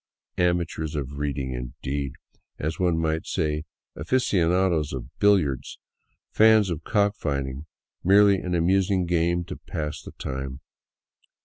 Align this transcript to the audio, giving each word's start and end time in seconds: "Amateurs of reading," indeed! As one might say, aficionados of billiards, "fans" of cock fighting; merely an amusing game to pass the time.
"Amateurs 0.49 0.95
of 0.95 1.19
reading," 1.19 1.53
indeed! 1.53 2.13
As 2.57 2.79
one 2.79 2.97
might 2.97 3.27
say, 3.27 3.65
aficionados 3.95 4.93
of 4.93 5.15
billiards, 5.19 5.77
"fans" 6.31 6.71
of 6.71 6.83
cock 6.83 7.15
fighting; 7.15 7.67
merely 8.03 8.37
an 8.37 8.55
amusing 8.55 9.05
game 9.05 9.43
to 9.43 9.55
pass 9.57 10.01
the 10.01 10.13
time. 10.13 10.61